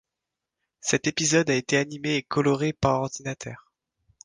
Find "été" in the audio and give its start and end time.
1.55-1.77